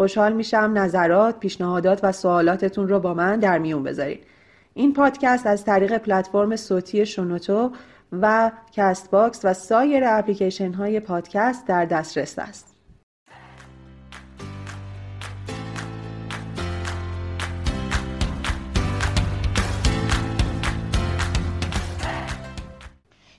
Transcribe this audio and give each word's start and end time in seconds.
خوشحال 0.00 0.32
میشم 0.32 0.72
نظرات، 0.74 1.38
پیشنهادات 1.38 2.00
و 2.02 2.12
سوالاتتون 2.12 2.88
رو 2.88 3.00
با 3.00 3.14
من 3.14 3.40
در 3.40 3.58
میون 3.58 3.82
بذارید. 3.82 4.24
این 4.74 4.92
پادکست 4.92 5.46
از 5.46 5.64
طریق 5.64 5.98
پلتفرم 5.98 6.56
صوتی 6.56 7.06
شنوتو 7.06 7.70
و 8.12 8.50
کست 8.72 9.10
باکس 9.10 9.40
و 9.44 9.54
سایر 9.54 10.04
اپلیکیشن 10.06 10.72
های 10.72 11.00
پادکست 11.00 11.66
در 11.66 11.84
دسترس 11.84 12.38
است. 12.38 12.76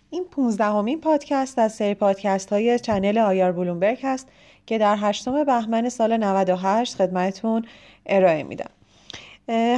این 0.10 0.26
پونزدهمین 0.32 1.02
پادکست 1.02 1.60
از 1.60 1.76
سری 1.76 1.94
پادکست 1.94 2.54
های 2.54 2.80
چنل 2.80 3.18
آیار 3.18 3.52
بلومبرگ 3.52 4.00
هست 4.04 4.28
که 4.66 4.78
در 4.78 4.96
هشتم 5.00 5.44
بهمن 5.44 5.90
سال 5.90 6.18
98 6.18 6.96
خدمتون 6.96 7.66
ارائه 8.06 8.44
میدم. 8.44 8.70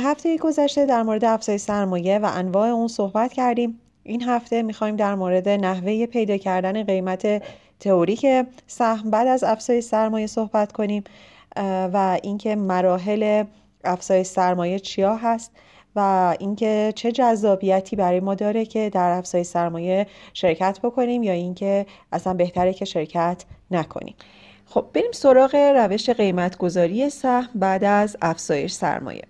هفته 0.03 0.37
گذشته 0.37 0.85
در 0.85 1.03
مورد 1.03 1.25
افزایش 1.25 1.61
سرمایه 1.61 2.19
و 2.19 2.29
انواع 2.33 2.69
اون 2.69 2.87
صحبت 2.87 3.33
کردیم. 3.33 3.79
این 4.03 4.23
هفته 4.23 4.61
می‌خوایم 4.61 4.95
در 4.95 5.15
مورد 5.15 5.49
نحوه 5.49 6.05
پیدا 6.05 6.37
کردن 6.37 6.83
قیمت 6.83 7.43
تئوریک 7.79 8.27
سهم 8.67 9.09
بعد 9.09 9.27
از 9.27 9.43
افزایش 9.43 9.83
سرمایه 9.83 10.27
صحبت 10.27 10.71
کنیم 10.71 11.03
و 11.93 12.19
اینکه 12.23 12.55
مراحل 12.55 13.43
افزایش 13.83 14.27
سرمایه 14.27 14.79
چیا 14.79 15.15
هست 15.15 15.51
و 15.95 16.35
اینکه 16.39 16.93
چه 16.95 17.11
جذابیتی 17.11 17.95
برای 17.95 18.19
ما 18.19 18.35
داره 18.35 18.65
که 18.65 18.89
در 18.89 19.11
افزایش 19.11 19.47
سرمایه 19.47 20.07
شرکت 20.33 20.79
بکنیم 20.83 21.23
یا 21.23 21.33
اینکه 21.33 21.85
اصلا 22.11 22.33
بهتره 22.33 22.73
که 22.73 22.85
شرکت 22.85 23.43
نکنیم. 23.71 24.15
خب 24.73 24.85
بریم 24.93 25.11
سراغ 25.11 25.55
روش 25.55 26.09
قیمت 26.09 26.57
گذاری 26.57 27.09
سهم 27.09 27.49
بعد 27.55 27.83
از 27.83 28.17
افزایش 28.21 28.71
سرمایه. 28.71 29.23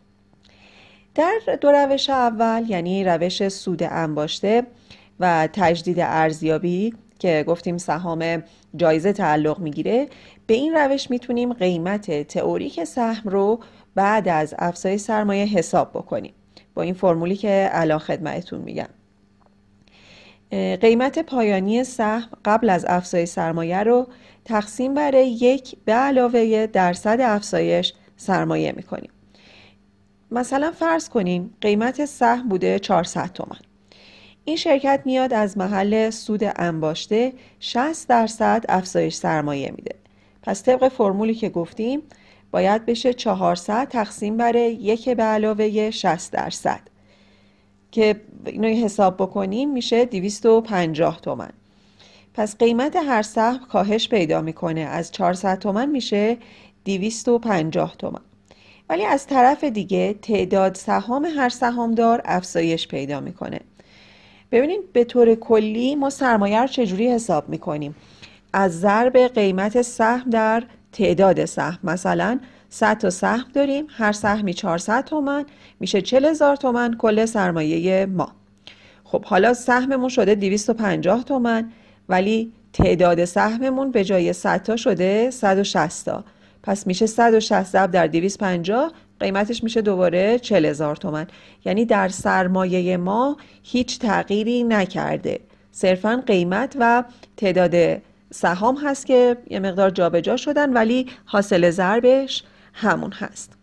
در 1.15 1.39
دو 1.61 1.71
روش 1.71 2.09
اول 2.09 2.65
یعنی 2.67 3.03
روش 3.03 3.47
سود 3.47 3.83
انباشته 3.83 4.63
و 5.19 5.49
تجدید 5.53 5.99
ارزیابی 5.99 6.93
که 7.19 7.43
گفتیم 7.47 7.77
سهام 7.77 8.43
جایزه 8.75 9.13
تعلق 9.13 9.59
می‌گیره 9.59 10.07
به 10.47 10.53
این 10.53 10.73
روش 10.73 11.09
می‌تونیم 11.09 11.53
قیمت 11.53 12.27
تئوریک 12.27 12.83
سهم 12.83 13.29
رو 13.29 13.59
بعد 13.95 14.27
از 14.27 14.55
افزایش 14.59 15.01
سرمایه 15.01 15.45
حساب 15.45 15.89
بکنیم. 15.89 16.33
با 16.73 16.81
این 16.81 16.93
فرمولی 16.93 17.35
که 17.35 17.69
الان 17.71 17.99
خدمتتون 17.99 18.61
میگم. 18.61 18.89
قیمت 20.81 21.19
پایانی 21.19 21.83
سهم 21.83 22.29
قبل 22.45 22.69
از 22.69 22.85
افزایش 22.89 23.29
سرمایه 23.29 23.83
رو 23.83 24.07
تقسیم 24.45 24.93
بر 24.93 25.13
یک 25.15 25.75
به 25.85 25.93
علاوه 25.93 26.67
درصد 26.73 27.21
افزایش 27.21 27.93
سرمایه 28.17 28.73
می‌کنیم. 28.75 29.09
مثلا 30.31 30.71
فرض 30.71 31.09
کنیم 31.09 31.53
قیمت 31.61 32.05
سهم 32.05 32.49
بوده 32.49 32.79
400 32.79 33.31
تومن 33.33 33.59
این 34.45 34.55
شرکت 34.55 35.01
میاد 35.05 35.33
از 35.33 35.57
محل 35.57 36.09
سود 36.09 36.41
انباشته 36.55 37.33
60 37.59 38.07
درصد 38.07 38.65
افزایش 38.69 39.15
سرمایه 39.15 39.71
میده. 39.71 39.95
پس 40.41 40.63
طبق 40.63 40.87
فرمولی 40.87 41.35
که 41.35 41.49
گفتیم 41.49 42.01
باید 42.51 42.85
بشه 42.85 43.13
400 43.13 43.87
تقسیم 43.87 44.37
بر 44.37 44.55
یک 44.55 45.09
به 45.09 45.23
علاوه 45.23 45.91
60 45.91 46.31
درصد. 46.31 46.92
که 47.93 48.15
اینو 48.45 48.67
حساب 48.67 49.15
بکنیم 49.15 49.73
میشه 49.73 50.05
250 50.05 51.19
تومن. 51.21 51.49
پس 52.33 52.57
قیمت 52.57 52.95
هر 52.95 53.21
سهم 53.21 53.59
کاهش 53.71 54.09
پیدا 54.09 54.41
می‌کنه. 54.41 54.81
از 54.81 55.11
400 55.11 55.59
تومن 55.59 55.89
میشه 55.89 56.37
250 56.85 57.95
تومن. 57.99 58.21
ولی 58.89 59.05
از 59.05 59.27
طرف 59.27 59.63
دیگه 59.63 60.15
تعداد 60.21 60.75
سهام 60.75 61.25
هر 61.25 61.49
سهامدار 61.49 62.21
افزایش 62.25 62.87
پیدا 62.87 63.19
می‌کنه. 63.19 63.59
ببینید 64.51 64.93
به 64.93 65.03
طور 65.03 65.35
کلی 65.35 65.95
ما 65.95 66.09
سرمایه 66.09 66.61
رو 66.61 66.67
چجوری 66.67 67.11
حساب 67.11 67.49
می‌کنیم؟ 67.49 67.95
از 68.53 68.79
ضرب 68.79 69.17
قیمت 69.17 69.81
سهم 69.81 70.29
در 70.29 70.63
تعداد 70.91 71.45
سهم 71.45 71.79
مثلا 71.83 72.39
100 72.73 72.97
تا 72.97 73.09
سهم 73.09 73.45
داریم. 73.53 73.87
هر 73.89 74.11
سهمی 74.11 74.53
400 74.53 75.05
تومن. 75.05 75.45
میشه 75.79 76.01
40 76.01 76.25
هزار 76.25 76.55
تومن 76.55 76.93
کل 76.97 77.25
سرمایه 77.25 78.05
ما. 78.05 78.31
خب 79.03 79.25
حالا 79.25 79.53
سهممون 79.53 80.09
شده 80.09 80.35
250 80.35 81.23
تومن 81.23 81.71
ولی 82.09 82.53
تعداد 82.73 83.25
سهممون 83.25 83.91
به 83.91 84.03
جای 84.03 84.33
100 84.33 84.63
تا 84.63 84.75
شده 84.75 85.29
160 85.31 86.05
تا. 86.05 86.23
پس 86.63 86.87
میشه 86.87 87.05
160 87.05 87.63
ضرب 87.63 87.91
در 87.91 88.07
250 88.07 88.91
قیمتش 89.19 89.63
میشه 89.63 89.81
دوباره 89.81 90.39
40 90.39 90.65
هزار 90.65 90.95
تومن. 90.95 91.27
یعنی 91.65 91.85
در 91.85 92.09
سرمایه 92.09 92.97
ما 92.97 93.37
هیچ 93.63 93.99
تغییری 93.99 94.63
نکرده. 94.63 95.39
صرفا 95.71 96.23
قیمت 96.27 96.75
و 96.79 97.03
تعداد 97.37 98.01
سهام 98.31 98.77
هست 98.77 99.05
که 99.05 99.37
یه 99.49 99.59
مقدار 99.59 99.89
جابجا 99.89 100.37
شدن 100.37 100.73
ولی 100.73 101.07
حاصل 101.25 101.69
ضربش 101.69 102.43
همون 102.73 103.11
هست. 103.11 103.57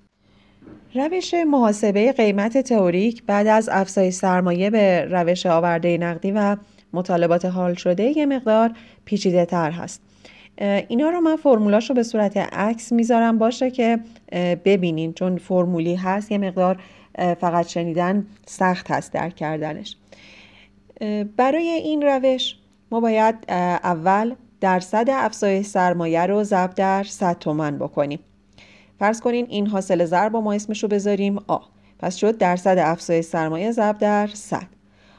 روش 0.94 1.34
محاسبه 1.34 2.12
قیمت 2.12 2.58
تئوریک 2.58 3.22
بعد 3.26 3.46
از 3.46 3.68
افزایش 3.72 4.14
سرمایه 4.14 4.70
به 4.70 5.04
روش 5.10 5.46
آورده 5.46 5.98
نقدی 5.98 6.32
و 6.32 6.56
مطالبات 6.92 7.44
حال 7.44 7.74
شده 7.74 8.18
یه 8.18 8.26
مقدار 8.26 8.72
پیچیده 9.04 9.44
تر 9.44 9.70
هست. 9.70 10.02
اینا 10.88 11.10
رو 11.10 11.20
من 11.20 11.36
فرمولاش 11.36 11.90
رو 11.90 11.96
به 11.96 12.02
صورت 12.02 12.36
عکس 12.36 12.92
می‌ذارم. 12.92 13.38
باشه 13.38 13.70
که 13.70 13.98
ببینین 14.64 15.12
چون 15.12 15.38
فرمولی 15.38 15.94
هست 15.94 16.32
یه 16.32 16.38
مقدار 16.38 16.82
فقط 17.40 17.68
شنیدن 17.68 18.26
سخت 18.46 18.90
هست 18.90 19.12
درک 19.12 19.36
کردنش. 19.36 19.96
برای 21.36 21.68
این 21.68 22.02
روش 22.02 22.56
ما 22.90 23.00
باید 23.00 23.34
اول 23.48 24.34
درصد 24.60 25.06
افزایش 25.10 25.66
سرمایه 25.66 26.26
رو 26.26 26.44
ضرب 26.44 26.74
در 26.74 27.02
100 27.02 27.38
تومن 27.38 27.78
بکنیم. 27.78 28.18
فرض 29.00 29.20
کنین 29.20 29.46
این 29.48 29.66
حاصل 29.66 30.04
ضرب 30.04 30.36
ما 30.36 30.52
اسمش 30.52 30.82
رو 30.82 30.88
بذاریم 30.88 31.38
آ. 31.46 31.58
پس 31.98 32.16
شد 32.16 32.38
درصد 32.38 32.78
افزایش 32.78 33.24
سرمایه 33.24 33.72
ضرب 33.72 33.98
در 33.98 34.26
100 34.26 34.62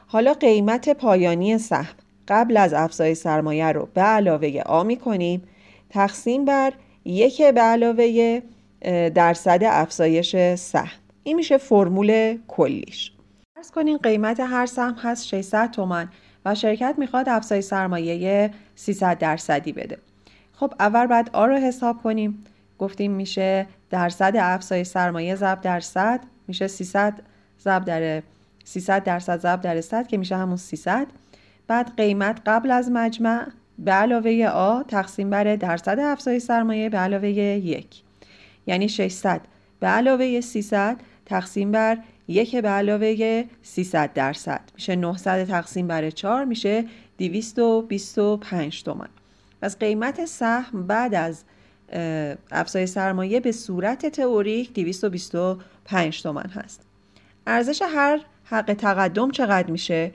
حالا 0.07 0.33
قیمت 0.33 0.89
پایانی 0.89 1.57
سهم. 1.57 1.95
قبل 2.27 2.57
از 2.57 2.73
افزایش 2.73 3.17
سرمایه 3.17 3.71
رو 3.71 3.87
به 3.93 4.01
علاوه 4.01 4.61
آ 4.65 4.83
می 4.83 4.95
کنیم 4.95 5.43
تقسیم 5.89 6.45
بر 6.45 6.73
یک 7.05 7.41
به 7.41 7.61
علاوه 7.61 8.41
درصد 9.15 9.59
افزایش 9.63 10.35
سهم. 10.55 10.87
این 11.23 11.35
میشه 11.35 11.57
فرمول 11.57 12.37
کلیش. 12.47 13.11
فرض 13.55 13.71
کنین 13.71 13.97
قیمت 13.97 14.39
هر 14.39 14.65
سهم 14.65 14.93
هست 14.93 15.27
600 15.27 15.71
تومن 15.71 16.09
و 16.45 16.55
شرکت 16.55 16.95
می‌خواد 16.97 17.29
افزایش 17.29 17.65
سرمایه 17.65 18.51
300 18.75 19.17
درصدی 19.17 19.71
بده. 19.71 19.97
خب 20.53 20.73
اول 20.79 21.05
بعد 21.05 21.29
آ 21.33 21.45
رو 21.45 21.55
حساب 21.55 22.01
کنیم. 22.03 22.43
گفتیم 22.81 23.11
میشه 23.11 23.67
درصد 23.89 24.33
افزایش 24.37 24.87
سرمایه 24.87 25.35
ضرب 25.35 25.61
در 25.61 25.79
100 25.79 26.19
میشه 26.47 26.67
300 26.67 27.21
ضرب 27.63 27.85
در 27.85 28.23
300 28.63 29.03
درصد 29.03 29.39
ضرب 29.39 29.61
در 29.61 29.81
100 29.81 30.07
که 30.07 30.17
میشه 30.17 30.37
همون 30.37 30.55
300 30.55 31.07
بعد 31.67 31.95
قیمت 31.97 32.41
قبل 32.45 32.71
از 32.71 32.91
مجمع 32.91 33.47
به 33.79 33.91
علاوه 33.91 34.45
آ 34.45 34.83
تقسیم 34.83 35.29
بر 35.29 35.55
درصد 35.55 35.99
افزایش 35.99 36.43
سرمایه 36.43 36.89
به 36.89 36.97
علاوه 36.97 37.29
یک. 37.29 38.01
یعنی 38.67 38.89
600 38.89 39.41
به 39.79 39.87
علاوه 39.87 40.41
300 40.41 40.97
تقسیم 41.25 41.71
بر 41.71 41.97
یک 42.27 42.55
به 42.55 42.69
علاوه 42.69 43.43
300 43.63 44.13
درصد. 44.13 44.61
میشه 44.75 44.95
900 44.95 45.43
تقسیم 45.43 45.87
بر 45.87 46.09
4 46.09 46.45
میشه 46.45 46.85
225 47.17 48.83
تومن 48.83 49.09
پس 49.61 49.77
قیمت 49.77 50.25
سهم 50.25 50.87
بعد 50.87 51.15
از 51.15 51.43
افزایش 52.51 52.89
سرمایه 52.89 53.39
به 53.39 53.51
صورت 53.51 54.05
تئوریک 54.05 54.73
225 54.73 56.21
تومن 56.21 56.49
هست. 56.49 56.81
ارزش 57.47 57.81
هر 57.81 58.19
حق 58.43 58.73
تقدم 58.73 59.31
چقدر 59.31 59.71
میشه؟ 59.71 60.11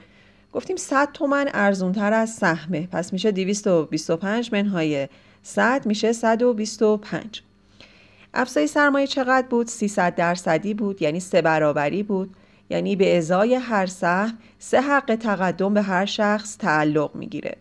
گفتیم 0.52 0.76
100 0.76 1.12
تومن 1.12 1.48
ارزونتر 1.54 2.12
از 2.12 2.30
سهمه. 2.30 2.86
پس 2.86 3.12
میشه 3.12 3.32
225 3.32 4.52
منهای 4.52 5.08
100 5.42 5.86
میشه 5.86 6.12
125 6.12 7.42
افزایش 8.34 8.70
سرمایه 8.70 9.06
چقدر 9.06 9.46
بود؟ 9.46 9.66
300 9.66 10.14
درصدی 10.14 10.74
بود 10.74 11.02
یعنی 11.02 11.20
سه 11.20 11.42
برابری 11.42 12.02
بود. 12.02 12.36
یعنی 12.70 12.96
به 12.96 13.18
ازای 13.18 13.54
هر 13.54 13.86
سهم 13.86 14.38
سه 14.58 14.80
حق 14.80 15.14
تقدم 15.14 15.74
به 15.74 15.82
هر 15.82 16.06
شخص 16.06 16.56
تعلق 16.58 17.10
می‌گیره. 17.14 17.56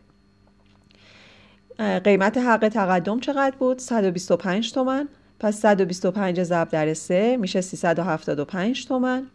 قیمت 1.80 2.38
حق 2.38 2.68
تقدم 2.68 3.20
چقدر 3.20 3.56
بود؟ 3.60 3.80
125 3.80 4.74
تومن 4.74 5.08
پس 5.40 5.60
125 5.60 6.44
ضرب 6.44 6.70
در 6.70 6.94
3 6.94 7.38
میشه 7.38 7.62
375 7.62 8.86
تومن 8.86 9.28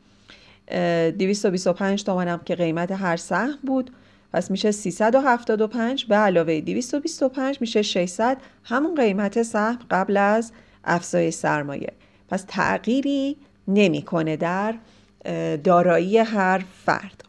225 0.71 2.05
تومن 2.05 2.29
هم 2.29 2.41
که 2.45 2.55
قیمت 2.55 2.93
هر 2.93 3.17
سهم 3.17 3.59
بود. 3.63 3.91
پس 4.33 4.51
میشه 4.51 4.71
375 4.71 6.05
به 6.05 6.17
علاوه 6.17 6.61
225 6.61 7.59
میشه 7.61 7.83
600 7.83 8.37
همون 8.65 8.95
قیمت 8.95 9.43
سهم 9.43 9.79
قبل 9.91 10.17
از 10.17 10.53
افزایش 10.85 11.35
سرمایه. 11.35 11.93
پس 12.29 12.45
تغییری 12.49 13.37
نمی‌کنه 13.69 14.37
در 14.37 14.75
دارایی 15.65 16.19
هر 16.19 16.65
فرد. 16.87 17.25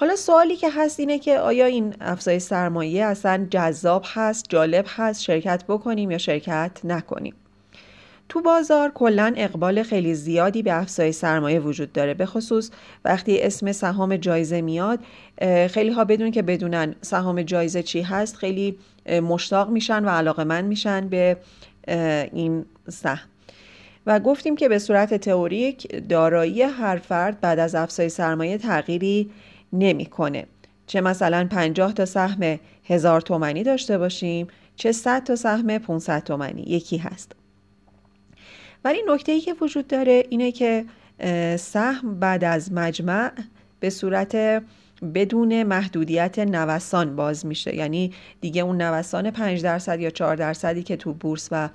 حالا 0.00 0.16
سوالی 0.16 0.56
که 0.56 0.70
هست 0.70 1.00
اینه 1.00 1.18
که 1.18 1.38
آیا 1.38 1.66
این 1.66 1.94
افزایش 2.00 2.42
سرمایه 2.42 3.04
اصلا 3.04 3.46
جذاب 3.50 4.04
هست 4.06 4.46
جالب 4.48 4.84
هست 4.88 5.22
شرکت 5.22 5.64
بکنیم 5.68 6.10
یا 6.10 6.18
شرکت 6.18 6.70
نکنیم؟ 6.84 7.34
تو 8.28 8.42
بازار 8.42 8.90
کلا 8.90 9.32
اقبال 9.36 9.82
خیلی 9.82 10.14
زیادی 10.14 10.62
به 10.62 10.72
افزایش 10.80 11.14
سرمایه 11.14 11.60
وجود 11.60 11.92
داره. 11.92 12.14
به 12.14 12.26
خصوص 12.26 12.70
وقتی 13.04 13.40
اسم 13.40 13.72
سهام 13.72 14.16
جایزه 14.16 14.60
میاد 14.60 14.98
خیلی 15.70 15.90
ها 15.90 16.04
بدون 16.04 16.30
که 16.30 16.42
بدونن 16.42 16.94
سهام 17.02 17.42
جایزه 17.42 17.82
چی 17.82 18.02
هست 18.02 18.36
خیلی 18.36 18.78
مشتاق 19.22 19.70
میشن 19.70 20.04
و 20.04 20.08
علاقه 20.08 20.62
میشن 20.62 21.08
به 21.08 21.36
این 22.32 22.64
سهم. 22.88 23.28
و 24.06 24.20
گفتیم 24.20 24.56
که 24.56 24.68
به 24.68 24.78
صورت 24.78 25.14
تئوریک 25.14 26.08
دارایی 26.08 26.62
هر 26.62 26.96
فرد 26.96 27.40
بعد 27.40 27.58
از 27.58 27.74
افزایش 27.74 28.12
سرمایه 28.12 28.58
تغییری 28.58 29.30
نمی‌کنه. 29.72 30.46
چه 30.86 31.00
مثلا 31.00 31.46
50 31.50 31.92
تا 31.92 32.04
سهم 32.04 32.58
هزار 32.84 33.20
تومنی 33.20 33.62
داشته 33.62 33.98
باشیم 33.98 34.46
چه 34.76 34.92
100 34.92 35.24
تا 35.24 35.36
سهم 35.36 35.78
500 35.78 36.24
تومنی 36.24 36.62
یکی 36.62 36.96
هست. 36.96 37.32
ولی 38.84 38.98
نکته 39.08 39.32
ای 39.32 39.40
که 39.40 39.54
وجود 39.60 39.86
داره 39.86 40.24
اینه 40.30 40.52
که 40.52 40.84
سهم 41.58 42.20
بعد 42.20 42.44
از 42.44 42.72
مجمع 42.72 43.32
به 43.80 43.90
صورت 43.90 44.62
بدون 45.14 45.62
محدودیت 45.62 46.38
نوسان 46.38 47.16
باز 47.16 47.46
میشه. 47.46 47.76
یعنی 47.76 48.12
دیگه 48.40 48.62
اون 48.62 48.82
نوسان 48.82 49.30
5 49.30 49.62
درصد 49.62 50.00
یا 50.00 50.10
4 50.10 50.36
درصدی 50.36 50.82
که 50.82 50.96
تو 50.96 51.12
بورس 51.12 51.48
و 51.52 51.68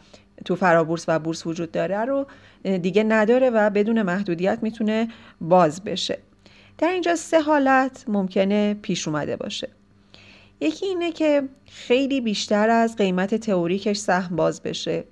تو 0.45 0.55
فرابورس 0.55 1.05
و 1.07 1.19
بورس 1.19 1.47
وجود 1.47 1.71
داره 1.71 1.97
رو 2.05 2.25
دیگه 2.63 3.03
نداره 3.03 3.49
و 3.49 3.69
بدون 3.69 4.01
محدودیت 4.01 4.59
می‌تونه 4.61 5.07
باز 5.41 5.83
بشه. 5.83 6.17
در 6.77 6.87
اینجا 6.87 7.15
سه 7.15 7.41
حالت 7.41 8.05
ممکنه 8.07 8.73
پیش 8.73 9.07
اومده 9.07 9.35
باشه. 9.35 9.69
یکی 10.61 10.85
اینه 10.85 11.11
که 11.11 11.43
خیلی 11.65 12.21
بیشتر 12.21 12.69
از 12.69 12.95
قیمت 12.95 13.35
تئوریکش 13.35 13.97
سهم 13.97 14.35
باز 14.35 14.63
بشه 14.63 15.03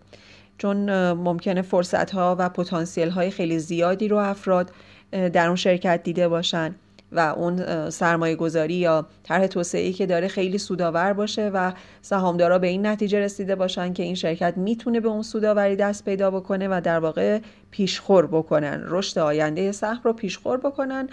چون 0.57 1.11
ممکنه 1.11 1.61
فرصت 1.61 2.11
ها 2.11 2.35
و 2.39 2.49
پتانسیل 2.49 3.09
های 3.09 3.31
خیلی 3.31 3.59
زیادی 3.59 4.07
رو 4.07 4.17
افراد 4.17 4.71
در 5.11 5.47
اون 5.47 5.55
شرکت 5.55 6.03
دیده 6.03 6.27
باشن 6.27 6.75
و 7.11 7.19
اون 7.19 7.89
سرمایه 7.89 8.35
گذاری 8.35 8.73
یا 8.73 9.07
طرح 9.23 9.47
توسعه 9.47 9.91
که 9.91 10.05
داره 10.05 10.27
خیلی 10.27 10.57
سودآور 10.57 11.13
باشه 11.13 11.49
و 11.53 11.73
سهامدارا 12.01 12.59
به 12.59 12.67
این 12.67 12.85
نتیجه 12.85 13.19
رسیده 13.19 13.55
باشن 13.55 13.93
که 13.93 14.03
این 14.03 14.15
شرکت 14.15 14.57
می‌تونه 14.57 14.99
به 14.99 15.09
اون 15.09 15.21
سودآوری 15.21 15.75
دست 15.75 16.05
پیدا 16.05 16.31
بکنه 16.31 16.67
و 16.67 16.81
در 16.83 16.99
واقع 16.99 17.39
پیشخور 17.71 18.27
بکنن. 18.27 18.83
رشد 18.87 19.19
آینده 19.19 19.71
سهم 19.71 20.01
رو 20.03 20.13
پیشخور 20.13 20.57
بکنن. 20.57 21.09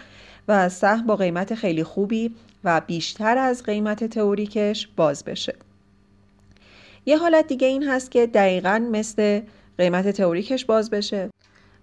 و 0.48 0.68
سهم 0.68 1.06
با 1.06 1.16
قیمت 1.16 1.54
خیلی 1.54 1.84
خوبی 1.84 2.34
و 2.64 2.80
بیشتر 2.86 3.38
از 3.38 3.62
قیمت 3.62 4.04
تئوریکش 4.04 4.88
باز 4.96 5.24
بشه. 5.24 5.54
یه 7.06 7.18
حالت 7.18 7.46
دیگه 7.46 7.66
این 7.66 7.88
هست 7.88 8.10
که 8.10 8.26
دقیقا 8.26 8.88
مثل 8.92 9.40
قیمت 9.78 10.08
تئوریکش 10.08 10.64
باز 10.64 10.90
بشه. 10.90 11.30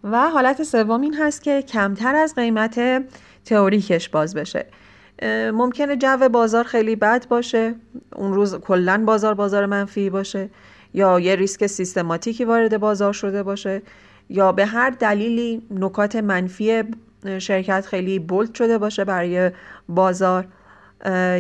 و 0.04 0.30
حالت 0.30 0.64
سوم 0.64 1.02
این 1.02 1.14
هست 1.14 1.44
که 1.44 1.62
کمتر 1.62 2.16
از 2.16 2.36
قیمت 2.36 3.04
تئوریکش 3.46 4.10
باز 4.10 4.36
بشه. 4.36 4.66
ممکنه 5.54 5.96
جو 5.96 6.30
بازار 6.30 6.64
خیلی 6.64 6.96
بد 6.96 7.28
باشه. 7.28 7.76
اون 8.16 8.34
روز 8.34 8.56
کلا 8.56 9.04
بازار 9.06 9.34
بازار 9.34 9.66
منفی 9.66 10.10
باشه. 10.10 10.50
یا 10.94 11.20
یه 11.20 11.36
ریسک 11.36 11.68
سیستماتیکی 11.68 12.46
وارد 12.46 12.78
بازار 12.78 13.14
شده 13.14 13.44
باشه. 13.44 13.82
یا 14.30 14.52
به 14.52 14.66
هر 14.66 14.90
دلیلی 14.90 15.62
نکات 15.72 16.16
منفی 16.16 16.84
شرکت 17.40 17.86
خیلی 17.86 18.20
بولد 18.20 18.56
شده 18.56 18.78
باشه 18.78 19.06
برای 19.06 19.52
بازار 19.90 20.48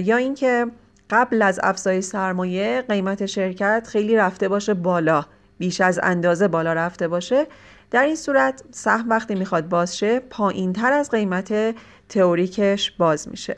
یا 0.04 0.18
اینکه 0.18 0.66
قبل 1.10 1.42
از 1.42 1.60
افزایش 1.64 2.04
سرمایه 2.04 2.84
قیمت 2.90 3.26
شرکت 3.26 3.88
خیلی 3.92 4.16
رفته 4.16 4.48
باشه 4.48 4.74
بالا 4.74 5.26
بیش 5.58 5.82
از 5.82 6.00
اندازه 6.04 6.48
بالا 6.48 6.74
رفته 6.74 7.08
باشه. 7.08 7.48
در 7.92 8.04
این 8.04 8.16
صورت 8.16 8.64
سهم 8.72 9.10
وقتی 9.10 9.36
می‌خواد 9.36 9.70
باز 9.70 9.98
شه 9.98 10.20
پایین 10.20 10.74
تر 10.74 10.94
از 10.94 11.12
قیمت 11.12 11.76
تئوریکش 12.10 12.92
باز 12.92 13.30
میشه. 13.30 13.58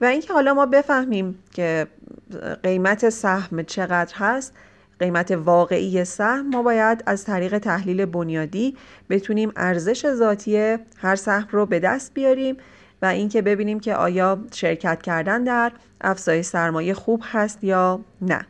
و 0.00 0.04
اینکه 0.04 0.32
حالا 0.32 0.54
ما 0.54 0.66
بفهمیم 0.66 1.38
که 1.52 1.86
قیمت 2.62 3.08
سهم 3.08 3.62
چقدر 3.62 4.14
هست 4.16 4.54
قیمت 5.02 5.30
واقعی 5.30 6.04
سهم 6.04 6.48
ما 6.48 6.62
باید 6.62 7.02
از 7.06 7.24
طریق 7.24 7.58
تحلیل 7.58 8.04
بنیادی 8.04 8.76
بتونیم 9.10 9.52
ارزش 9.56 10.14
ذاتی 10.14 10.76
هر 10.96 11.16
سهم 11.16 11.48
رو 11.50 11.66
به 11.66 11.80
دست 11.80 12.14
بیاریم 12.14 12.56
و 13.02 13.06
اینکه 13.06 13.42
ببینیم 13.42 13.80
که 13.80 13.94
آیا 13.94 14.38
شرکت 14.52 15.02
کردن 15.02 15.44
در 15.44 15.72
افزایش 16.00 16.46
سرمایه 16.46 16.94
خوب 16.94 17.22
هست 17.24 17.64
یا 17.64 18.00
نه. 18.20 18.46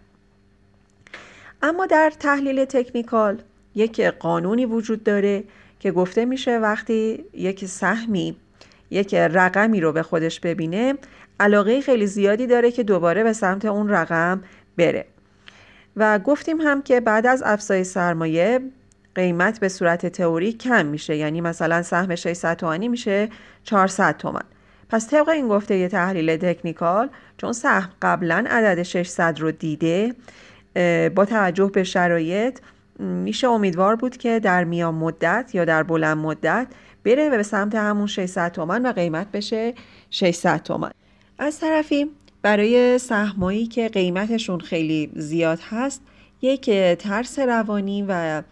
اما 1.63 1.87
در 1.87 2.13
تحلیل 2.21 2.65
تکنیکال 2.65 3.43
یک 3.75 4.01
قانونی 4.01 4.67
وجود 4.67 5.05
داره 5.05 5.45
که 5.81 5.93
گفته 5.93 6.25
میشه 6.25 6.59
وقتی 6.59 7.25
یک 7.35 7.65
سهمی 7.67 8.37
یک 8.91 9.15
رقمی 9.15 9.81
رو 9.81 9.93
به 9.93 10.03
خودش 10.03 10.41
ببینه 10.41 10.95
علاقه 11.41 11.81
خیلی 11.81 12.07
زیادی 12.07 12.47
داره 12.47 12.71
که 12.71 12.83
دوباره 12.83 13.23
به 13.23 13.33
سمت 13.33 13.65
اون 13.65 13.89
رقم 13.89 14.43
بره. 14.77 15.12
و 15.97 16.19
گفتیم 16.19 16.61
هم 16.61 16.83
که 16.83 17.01
بعد 17.01 17.27
از 17.27 17.43
افزایش 17.47 17.87
سرمایه 17.87 18.61
قیمت 19.15 19.61
به 19.61 19.69
صورت 19.69 20.07
تئوری 20.07 20.53
کم 20.53 20.87
میشه. 20.87 21.17
یعنی 21.17 21.41
مثلا 21.41 21.83
سهم 21.83 22.15
600 22.15 22.57
تومانی 22.57 22.89
میشه 22.89 23.29
400 23.65 24.17
تومن 24.17 24.43
پس 24.89 25.09
طبق 25.09 25.29
این 25.29 25.49
گفته 25.49 25.77
یه 25.77 25.89
تحلیل 25.89 26.37
تکنیکال 26.37 27.09
چون 27.37 27.53
سهم 27.53 27.91
قبلا 28.03 28.45
عدد 28.51 28.83
600 28.83 29.41
رو 29.41 29.51
دیده 29.51 30.15
با 31.15 31.25
توجه 31.25 31.71
به 31.75 31.85
شرایط 31.85 32.59
میشه 32.99 33.49
امیدوار 33.49 33.97
بود 33.97 34.17
که 34.17 34.41
در 34.41 34.65
میان 34.65 34.95
مدت 34.95 35.51
یا 35.55 35.65
در 35.65 35.83
بلند 35.83 36.17
مدت 36.17 36.67
بره 37.05 37.29
و 37.29 37.37
به 37.37 37.43
سمت 37.43 37.75
همون 37.75 38.07
600 38.07 38.53
تومن 38.53 38.87
و 38.87 38.93
قیمت 38.93 39.27
بشه 39.33 39.75
600 40.11 40.63
تومن 40.63 40.91
از 41.39 41.61
طرفی 41.61 42.11
برای 42.43 42.99
سهمایی 42.99 43.67
که 43.67 43.89
قیمتشون 43.89 44.61
خیلی 44.61 45.11
زیاد 45.17 45.59
هست 45.71 46.03
یک 46.43 46.71
ترس 46.99 47.39
روانی 47.39 48.05
و 48.09 48.43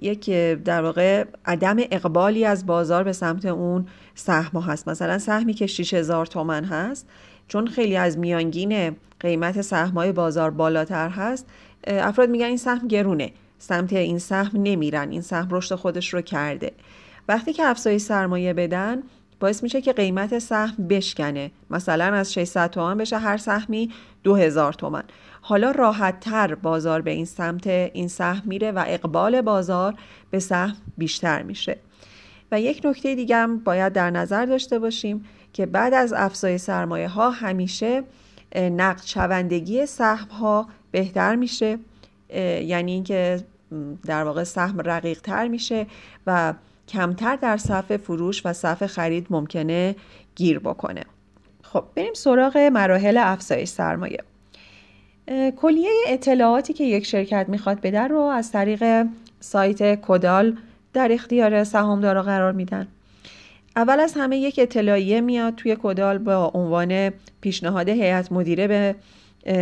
یک 0.00 0.30
در 0.64 0.82
واقع 0.82 1.24
عدم 1.46 1.76
اقبالی 1.78 2.44
از 2.44 2.66
بازار 2.66 3.04
به 3.04 3.12
سمت 3.12 3.44
اون 3.44 3.86
سهم 4.14 4.60
هست. 4.60 4.88
مثلا 4.88 5.18
سهمی 5.18 5.54
که 5.54 5.66
6000 5.66 6.26
تومن 6.26 6.64
هست 6.64 7.08
چون 7.48 7.66
خیلی 7.66 7.96
از 7.96 8.18
میانگین 8.18 8.96
قیمت 9.20 9.60
سهمای 9.60 10.12
بازار 10.12 10.50
بالاتر 10.50 11.08
هست 11.08 11.46
افراد 11.86 12.30
میگن 12.30 12.46
این 12.46 12.56
سهم 12.56 12.88
گرونه. 12.88 13.32
سمت 13.58 13.92
این 13.92 14.18
سهم 14.18 14.62
نمیرن. 14.62 15.10
این 15.10 15.22
سهم 15.22 15.48
رشد 15.50 15.74
خودش 15.74 16.14
رو 16.14 16.20
کرده. 16.20 16.72
وقتی 17.28 17.52
که 17.52 17.64
افزایش 17.64 18.02
سرمایه 18.02 18.52
بدن 18.52 19.02
باعث 19.40 19.62
میشه 19.62 19.80
که 19.80 19.92
قیمت 19.92 20.38
سهم 20.38 20.88
بشکنه. 20.88 21.50
مثلا 21.70 22.04
از 22.04 22.32
600 22.32 22.70
تومن 22.70 22.98
بشه 22.98 23.18
هر 23.18 23.36
سهمی 23.36 23.90
2000 24.22 24.72
تومن 24.72 25.02
حالا 25.40 25.70
راحت 25.70 26.20
تر 26.20 26.54
بازار 26.54 27.02
به 27.02 27.10
این 27.10 27.24
سمت 27.24 27.66
این 27.66 28.08
سهم 28.08 28.42
میره 28.46 28.72
و 28.72 28.84
اقبال 28.86 29.40
بازار 29.40 29.94
به 30.30 30.38
سهم 30.38 30.76
بیشتر 30.98 31.42
میشه. 31.42 31.78
و 32.52 32.60
یک 32.60 32.80
نکته 32.84 33.14
دیگه 33.14 33.36
هم 33.36 33.58
باید 33.58 33.92
در 33.92 34.10
نظر 34.10 34.46
داشته 34.46 34.78
باشیم 34.78 35.24
که 35.52 35.66
بعد 35.66 35.94
از 35.94 36.12
افزایش 36.12 36.60
سرمایه 36.60 37.08
ها 37.08 37.30
همیشه 37.30 38.02
نقد 38.56 39.02
شوندگی 39.04 39.86
سهم 39.86 40.28
ها 40.28 40.68
بهتر 40.90 41.34
میشه. 41.34 41.78
یعنی 42.64 42.92
اینکه 42.92 43.44
در 44.06 44.24
واقع 44.24 44.44
سهم 44.44 44.80
رقیق 44.80 45.20
تر 45.20 45.48
میشه 45.48 45.86
و 46.26 46.54
کمتر 46.88 47.36
در 47.36 47.56
صف 47.56 47.96
فروش 47.96 48.46
و 48.46 48.52
صف 48.52 48.86
خرید 48.86 49.26
ممکنه 49.30 49.96
گیر 50.36 50.58
بکنه. 50.58 51.02
خب 51.62 51.84
بریم 51.96 52.14
سراغ 52.14 52.56
مراحل 52.56 53.16
افزایش 53.16 53.68
سرمایه. 53.68 54.18
کلیه 55.56 55.90
اطلاعاتی 56.06 56.72
که 56.72 56.84
یک 56.84 57.06
شرکت 57.06 57.46
می‌خواد 57.48 57.80
بده 57.80 58.00
رو 58.00 58.20
از 58.20 58.52
طریق 58.52 59.06
سایت 59.40 60.00
کدال 60.00 60.56
در 60.92 61.12
اختیار 61.12 61.64
سهامدارا 61.64 62.22
قرار 62.22 62.52
میدن. 62.52 62.88
اول 63.76 64.00
از 64.00 64.14
همه 64.16 64.36
یک 64.36 64.58
اطلاعیه 64.62 65.20
میاد 65.20 65.54
توی 65.54 65.76
کدال 65.82 66.18
با 66.18 66.50
عنوان 66.54 67.10
پیشنهاد 67.40 67.88
هیئت 67.88 68.32
مدیره 68.32 68.66
به 68.66 68.94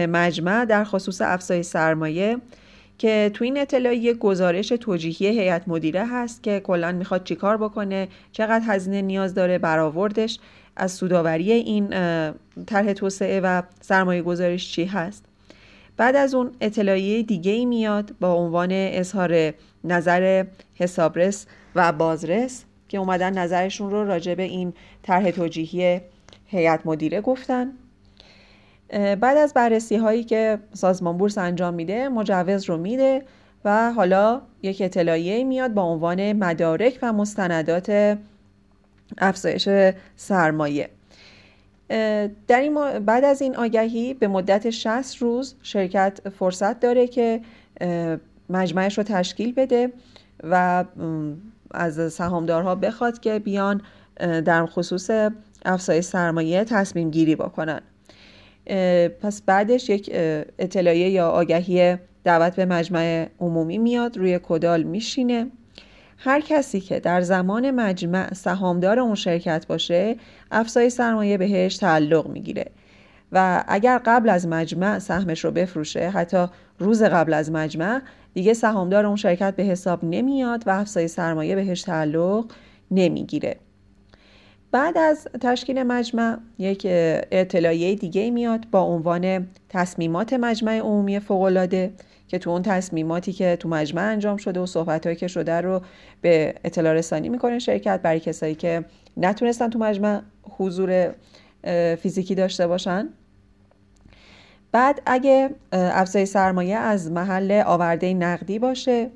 مجمع 0.06 0.64
در 0.64 0.84
خصوص 0.84 1.22
افزایش 1.22 1.66
سرمایه. 1.66 2.36
که 2.98 3.30
تو 3.34 3.44
این 3.44 3.58
اطلاعیه 3.58 4.14
گزارش 4.14 4.68
توجیهی 4.68 5.26
هیئت 5.26 5.62
مدیره 5.66 6.06
هست 6.06 6.42
که 6.42 6.60
کلا 6.60 6.92
می‌خواد 6.92 7.24
چیکار 7.24 7.56
بکنه 7.56 8.08
چقدر 8.32 8.64
هزینه 8.66 9.02
نیاز 9.02 9.34
داره 9.34 9.58
برآوردش 9.58 10.38
از 10.76 10.92
سوداوری 10.92 11.52
این 11.52 11.88
طرح 12.66 12.92
توسعه 12.92 13.40
و 13.40 13.62
سرمایه 13.80 14.22
گذارش 14.22 14.72
چی 14.72 14.84
هست. 14.84 15.24
بعد 15.96 16.16
از 16.16 16.34
اون 16.34 16.50
اطلاعیه 16.60 17.22
دیگه 17.22 17.52
ای 17.52 17.64
میاد 17.64 18.14
با 18.20 18.32
عنوان 18.32 18.68
اظهار 18.72 19.54
نظر 19.84 20.44
حسابرس 20.74 21.46
و 21.74 21.92
بازرس 21.92 22.64
که 22.88 22.98
اومدن 22.98 23.38
نظرشون 23.38 23.90
رو 23.90 24.04
راجع 24.04 24.34
به 24.34 24.42
این 24.42 24.72
طرح 25.02 25.30
توجیهی 25.30 26.00
هیئت 26.46 26.80
مدیره 26.84 27.20
گفتن. 27.20 27.72
بعد 28.90 29.36
از 29.36 29.54
بررسی 29.54 29.96
هایی 29.96 30.24
که 30.24 30.58
سازمان 30.72 31.18
بورس 31.18 31.38
انجام 31.38 31.74
میده 31.74 32.08
مجوز 32.08 32.64
رو 32.64 32.76
میده 32.76 33.22
و 33.64 33.92
حالا 33.92 34.42
یک 34.62 34.82
اطلاعیه 34.82 35.44
میاد 35.44 35.74
با 35.74 35.82
عنوان 35.82 36.32
مدارک 36.32 36.98
و 37.02 37.12
مستندات 37.12 38.18
افزایش 39.18 39.68
سرمایه. 40.16 40.90
در 42.48 42.60
این 42.60 42.98
بعد 42.98 43.24
از 43.24 43.42
این 43.42 43.56
آگهی 43.56 44.14
به 44.14 44.28
مدت 44.28 44.70
60 44.70 45.16
روز 45.22 45.54
شرکت 45.62 46.28
فرصت 46.38 46.80
داره 46.80 47.06
که 47.06 47.40
مجمعش 48.50 48.98
رو 48.98 49.04
تشکیل 49.04 49.54
بده 49.54 49.92
و 50.42 50.84
از 51.70 52.12
سهامدارها 52.12 52.74
بخواد 52.74 53.20
که 53.20 53.38
بیان 53.38 53.82
در 54.44 54.66
خصوص 54.66 55.10
افزایش 55.64 56.04
سرمایه 56.04 56.64
تصمیم 56.64 57.10
گیری 57.10 57.36
بکنن. 57.36 57.80
پس 59.20 59.42
بعدش 59.42 59.88
یک 59.88 60.10
اطلاعیه 60.58 61.08
یا 61.10 61.28
آگهی 61.28 61.96
دعوت 62.24 62.56
به 62.56 62.64
مجمع 62.64 63.28
عمومی 63.40 63.78
میاد 63.78 64.16
روی 64.16 64.40
کدال 64.42 64.82
میشینه. 64.82 65.46
هر 66.18 66.40
کسی 66.40 66.80
که 66.80 67.00
در 67.00 67.20
زمان 67.20 67.70
مجمع 67.70 68.34
سهامدار 68.34 69.00
اون 69.00 69.14
شرکت 69.14 69.66
باشه 69.66 70.16
افزایش 70.50 70.92
سرمایه 70.92 71.38
بهش 71.38 71.76
تعلق 71.76 72.28
می‌گیره. 72.28 72.66
و 73.32 73.64
اگر 73.68 74.00
قبل 74.06 74.28
از 74.28 74.46
مجمع 74.48 74.98
سهمش 74.98 75.44
رو 75.44 75.50
بفروشه 75.50 76.10
حتی 76.10 76.46
روز 76.78 77.02
قبل 77.02 77.34
از 77.34 77.50
مجمع 77.50 78.00
دیگه 78.34 78.54
سهامدار 78.54 79.06
اون 79.06 79.16
شرکت 79.16 79.56
به 79.56 79.62
حساب 79.62 80.04
نمیاد 80.04 80.62
و 80.66 80.70
افزایش 80.70 81.10
سرمایه 81.10 81.54
بهش 81.54 81.82
تعلق 81.82 82.44
نمی‌گیره. 82.90 83.56
بعد 84.76 84.98
از 84.98 85.28
تشکیل 85.40 85.82
مجمع 85.82 86.38
یک 86.58 86.86
اطلاعیه 87.30 87.94
دیگه 87.94 88.30
میاد 88.30 88.66
با 88.70 88.80
عنوان 88.80 89.46
تصمیمات 89.68 90.32
مجمع 90.32 90.78
عمومی 90.78 91.20
فوقالعاده 91.20 91.92
که 92.28 92.38
تو 92.38 92.50
اون 92.50 92.62
تصمیماتی 92.62 93.32
که 93.32 93.56
تو 93.60 93.68
مجمع 93.68 94.02
انجام 94.02 94.36
شده 94.36 94.60
و 94.60 94.66
صحبتهایی 94.66 95.16
که 95.16 95.28
شده 95.28 95.60
رو 95.60 95.80
به 96.20 96.54
اطلاع 96.64 96.92
رسانی 96.92 97.28
می‌کنه 97.28 97.58
شرکت 97.58 98.00
برای 98.02 98.20
کسایی 98.20 98.54
که 98.54 98.84
نتونستن 99.16 99.70
تو 99.70 99.78
مجمع 99.78 100.20
حضور 100.42 101.14
فیزیکی 102.02 102.34
داشته 102.34 102.66
باشن. 102.66 103.08
بعد 104.72 105.02
اگه 105.06 105.50
افزایش 105.72 106.28
سرمایه 106.28 106.76
از 106.76 107.12
محل 107.12 107.62
آورده 107.66 108.14
نقدی 108.14 108.58
باشه 108.58 109.10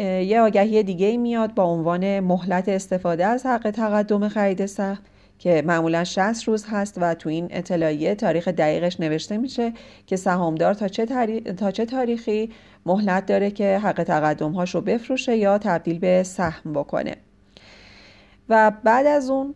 یه 0.00 0.40
آگهی 0.40 0.82
دیگه 0.82 1.16
میاد 1.16 1.54
با 1.54 1.64
عنوان 1.64 2.20
مهلت 2.20 2.68
استفاده 2.68 3.26
از 3.26 3.46
حق 3.46 3.70
تقدم 3.70 4.28
خرید 4.28 4.66
سهم 4.66 4.98
که 5.38 5.62
معمولا 5.66 6.04
60 6.04 6.48
روز 6.48 6.64
هست 6.68 6.98
و 7.00 7.14
تو 7.14 7.28
این 7.28 7.46
اطلاعیه 7.50 8.14
تاریخ 8.14 8.48
دقیقش 8.48 9.00
نوشته 9.00 9.36
میشه 9.36 9.72
که 10.06 10.16
سهامدار 10.16 10.74
تا 10.74 10.88
چه, 10.88 11.06
تا 11.40 11.70
چه 11.70 11.84
تاریخی 11.84 12.50
مهلت 12.86 13.26
داره 13.26 13.50
که 13.50 13.78
حق 13.78 14.02
تقدم 14.02 14.52
هاش 14.52 14.74
رو 14.74 14.80
بفروشه 14.80 15.36
یا 15.36 15.58
تبدیل 15.58 15.98
به 15.98 16.22
سهم 16.22 16.72
بکنه. 16.72 17.16
و 18.48 18.72
بعد 18.84 19.06
از 19.06 19.30
اون 19.30 19.54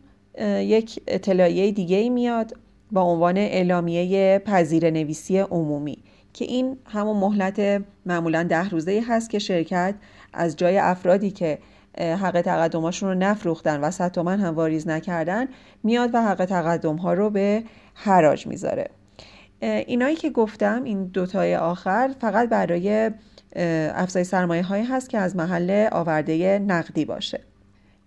یک 0.59 1.01
اطلاعیه 1.07 1.73
دیگه 1.73 2.11
میاد 2.11 2.57
با 2.93 3.03
عنوان 3.03 3.37
اعلامیه 3.37 4.39
پذیر 4.39 4.91
نویسی 4.91 5.39
عمومی 5.39 5.99
که 6.33 6.45
این 6.45 6.77
همون 6.87 7.17
مهلت 7.17 7.83
معمولا 8.07 8.43
ده 8.43 8.69
روزه 8.69 9.05
هست 9.09 9.31
که 9.31 9.39
شرکت 9.39 9.95
از 10.35 10.57
جای 10.57 10.79
افرادی 10.79 11.31
که 11.31 11.59
حق 11.99 12.41
تقدماشون 12.41 13.09
رو 13.09 13.15
نفروختن 13.15 13.81
و 13.81 13.91
صد 13.91 14.11
تومن 14.11 14.41
هم 14.41 14.55
واریز 14.55 14.89
نکردن 14.89 15.47
میاد 15.83 16.11
و 16.15 16.23
حق 16.23 16.45
تقدم 16.45 16.97
ها 16.97 17.13
رو 17.13 17.31
به 17.31 17.63
حراج 17.95 18.47
می‌ذاره. 18.47 18.91
اینایی 19.61 20.17
که 20.17 20.31
گفتم 20.31 20.85
این 20.85 21.05
دوتای 21.05 21.57
آخر 21.57 22.11
فقط 22.21 22.49
برای 22.49 23.11
افزای 23.95 24.25
سرمایه 24.25 24.63
هایی 24.63 24.85
هست 24.85 25.11
که 25.11 25.19
از 25.19 25.37
محل 25.37 25.89
آورده 25.93 26.59
نقدی 26.59 27.05
باشه. 27.05 27.41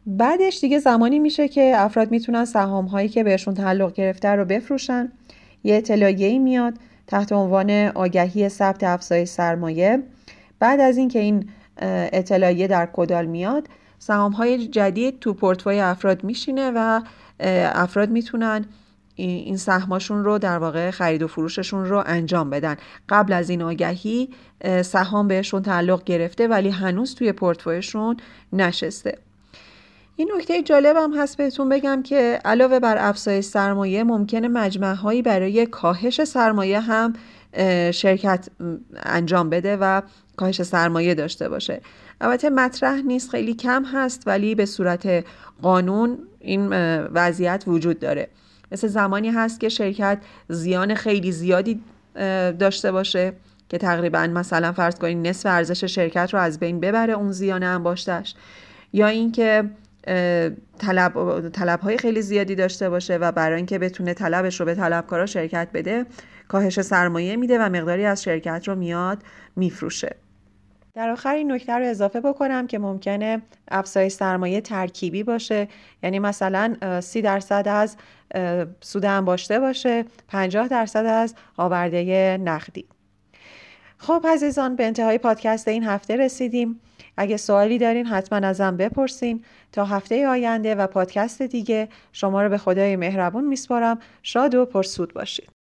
بعدش 0.05 0.59
دیگه 0.59 0.79
زمانی 0.79 1.19
میشه 1.19 1.47
که 1.47 1.73
افراد 1.75 2.11
می‌تونن 2.11 2.45
سهام 2.45 2.85
هایی 2.85 3.09
که 3.09 3.23
بهشون 3.23 3.53
تعلق 3.53 3.93
گرفته 3.93 4.29
رو 4.29 4.45
بفروشن. 4.45 5.11
یه 5.63 5.75
اطلاعیه 5.75 6.39
میاد 6.39 6.73
تحت 7.07 7.31
عنوان 7.31 7.71
آگهی 7.71 8.49
ثبت 8.49 8.83
افزایش 8.83 9.29
سرمایه. 9.29 10.03
بعد 10.59 10.79
از 10.79 10.97
اینکه 10.97 11.19
این 11.19 11.49
اطلاعیه 11.81 12.67
در 12.67 12.89
کدال 12.93 13.25
میاد. 13.25 13.67
سهام 13.99 14.31
های 14.31 14.67
جدید 14.67 15.19
تو 15.19 15.33
پورتفوی 15.33 15.79
افراد 15.79 16.23
میشینه 16.23 16.71
و 16.75 17.01
افراد 17.73 18.09
می‌تونن 18.09 18.65
این 19.15 19.57
سهماشون 19.57 20.23
رو 20.23 20.37
در 20.37 20.57
واقع 20.57 20.91
خرید 20.91 21.23
و 21.23 21.27
فروششون 21.27 21.85
رو 21.85 22.03
انجام 22.05 22.49
بدن. 22.49 22.75
قبل 23.09 23.33
از 23.33 23.49
این 23.49 23.61
آگهی 23.61 24.29
سهام 24.81 25.27
بهشون 25.27 25.61
تعلق 25.61 26.03
گرفته 26.03 26.47
ولی 26.47 26.69
هنوز 26.69 27.15
توی 27.15 27.31
پورتفویشون 27.31 28.17
نشسته. 28.53 29.17
این 30.15 30.31
نکته 30.37 30.63
جالبم 30.63 31.19
هست 31.19 31.37
بهتون 31.37 31.69
بگم 31.69 32.03
که 32.03 32.39
علاوه 32.45 32.79
بر 32.79 32.95
افزایش 32.99 33.45
سرمایه 33.45 34.03
ممکنه 34.03 34.47
مجمع 34.47 34.93
هایی 34.93 35.21
برای 35.21 35.65
کاهش 35.65 36.23
سرمایه 36.23 36.79
هم 36.79 37.13
شرکت 37.91 38.49
انجام 38.95 39.49
بده 39.49 39.77
و 39.77 40.01
کاهش 40.37 40.61
سرمایه 40.61 41.15
داشته 41.15 41.49
باشه. 41.49 41.81
البته 42.21 42.49
مطرح 42.49 43.01
نیست 43.01 43.29
خیلی 43.29 43.53
کم 43.53 43.85
هست 43.85 44.23
ولی 44.25 44.55
به 44.55 44.65
صورت 44.65 45.25
قانون 45.61 46.17
این 46.39 46.67
وضعیت 47.07 47.63
وجود 47.67 47.99
داره. 47.99 48.27
مثل 48.71 48.87
زمانی 48.87 49.29
هست 49.29 49.59
که 49.59 49.69
شرکت 49.69 50.17
زیان 50.49 50.95
خیلی 50.95 51.31
زیادی 51.31 51.81
داشته 52.59 52.91
باشه 52.91 53.33
که 53.69 53.77
تقریبا 53.77 54.27
مثلا 54.27 54.71
فرض 54.71 54.95
کنید 54.95 55.27
نصف 55.27 55.45
ارزش 55.45 55.83
شرکت 55.83 56.33
رو 56.33 56.39
از 56.39 56.59
بین 56.59 56.79
ببره 56.79 57.13
اون 57.13 57.31
زیان 57.31 57.63
انباشتش 57.63 58.35
یا 58.93 59.07
اینکه 59.07 59.63
طلب 60.77 61.49
طلب 61.49 61.79
های 61.79 61.97
خیلی 61.97 62.21
زیادی 62.21 62.55
داشته 62.55 62.89
باشه 62.89 63.17
و 63.17 63.31
برای 63.31 63.57
اینکه 63.57 63.79
بتونه 63.79 64.13
طلبش 64.13 64.59
رو 64.59 64.65
به 64.65 64.75
طلبکارا 64.75 65.25
شرکت 65.25 65.67
بده 65.73 66.05
کاهش 66.47 66.81
سرمایه 66.81 67.35
میده 67.35 67.59
و 67.59 67.69
مقداری 67.69 68.05
از 68.05 68.23
شرکت 68.23 68.67
رو 68.67 68.75
میاد 68.75 69.23
میفروشه. 69.55 70.15
در 70.93 71.09
آخر 71.09 71.33
این 71.33 71.51
نکته 71.51 71.73
رو 71.73 71.85
اضافه 71.85 72.21
بکنم 72.21 72.67
که 72.67 72.79
ممکنه 72.79 73.41
افزایش 73.67 74.13
سرمایه 74.13 74.61
ترکیبی 74.61 75.23
باشه. 75.23 75.67
یعنی 76.03 76.19
مثلا 76.19 76.99
30 77.01 77.21
درصد 77.21 77.67
از 77.67 77.97
سود 78.81 79.05
انباشته 79.05 79.59
باشه 79.59 80.05
50 80.27 80.67
درصد 80.67 81.05
از 81.05 81.35
آورده 81.57 82.37
نقدی. 82.37 82.85
خب 83.97 84.25
عزیزان 84.29 84.75
به 84.75 84.85
انتهای 84.85 85.17
پادکست 85.17 85.67
این 85.67 85.83
هفته 85.83 86.15
رسیدیم. 86.15 86.79
اگه 87.17 87.37
سوالی 87.37 87.77
دارین 87.77 88.05
حتما 88.05 88.47
ازم 88.47 88.77
بپرسین. 88.77 89.43
تا 89.71 89.85
هفته 89.85 90.27
آینده 90.27 90.75
و 90.75 90.87
پادکست 90.87 91.41
دیگه 91.41 91.89
شما 92.11 92.43
رو 92.43 92.49
به 92.49 92.57
خدای 92.57 92.95
مهربون 92.95 93.47
میسپارم. 93.47 93.99
شاد 94.23 94.55
و 94.55 94.65
پرسود 94.65 95.13
باشید. 95.13 95.56